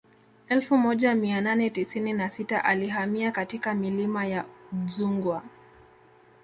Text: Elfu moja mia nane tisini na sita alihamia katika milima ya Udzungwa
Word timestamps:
Elfu 0.49 0.77
moja 0.77 1.15
mia 1.15 1.41
nane 1.41 1.69
tisini 1.69 2.13
na 2.13 2.29
sita 2.29 2.63
alihamia 2.65 3.31
katika 3.31 3.73
milima 3.73 4.25
ya 4.25 4.45
Udzungwa 4.71 5.43